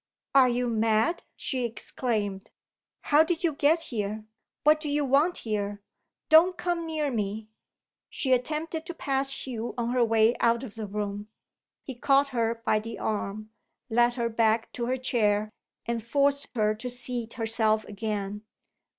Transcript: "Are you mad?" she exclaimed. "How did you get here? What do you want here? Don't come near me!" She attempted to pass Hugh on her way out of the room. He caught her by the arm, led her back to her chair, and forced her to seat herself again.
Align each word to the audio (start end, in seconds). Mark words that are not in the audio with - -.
"Are 0.33 0.49
you 0.49 0.65
mad?" 0.65 1.21
she 1.35 1.63
exclaimed. 1.63 2.49
"How 3.01 3.21
did 3.21 3.43
you 3.43 3.53
get 3.53 3.81
here? 3.93 4.25
What 4.63 4.79
do 4.79 4.89
you 4.89 5.05
want 5.05 5.37
here? 5.45 5.83
Don't 6.27 6.57
come 6.57 6.87
near 6.87 7.11
me!" 7.11 7.49
She 8.09 8.33
attempted 8.33 8.83
to 8.87 8.95
pass 8.95 9.45
Hugh 9.45 9.75
on 9.77 9.91
her 9.91 10.03
way 10.03 10.35
out 10.39 10.63
of 10.63 10.73
the 10.73 10.87
room. 10.87 11.27
He 11.83 11.93
caught 11.93 12.29
her 12.29 12.63
by 12.65 12.79
the 12.79 12.97
arm, 12.97 13.51
led 13.91 14.15
her 14.15 14.27
back 14.27 14.73
to 14.73 14.87
her 14.87 14.97
chair, 14.97 15.51
and 15.85 16.03
forced 16.03 16.47
her 16.55 16.73
to 16.73 16.89
seat 16.89 17.33
herself 17.33 17.85
again. 17.85 18.41